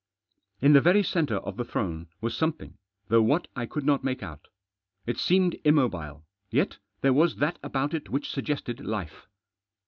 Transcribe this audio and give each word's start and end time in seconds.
In 0.61 0.73
the 0.73 0.81
very 0.81 1.03
centre 1.03 1.37
of 1.37 1.57
the 1.57 1.63
throne 1.63 2.07
was 2.21 2.35
something, 2.35 2.79
though 3.09 3.21
what 3.21 3.47
I 3.55 3.67
could 3.67 3.85
not 3.85 4.03
make 4.03 4.23
out. 4.23 4.47
It 5.05 5.19
seemed 5.19 5.59
immo 5.63 5.89
bile; 5.89 6.25
yet 6.49 6.79
there 7.01 7.13
was 7.13 7.35
that 7.35 7.59
about 7.61 7.93
it 7.93 8.09
which 8.09 8.27
suggested 8.31 8.79
life. 8.83 9.27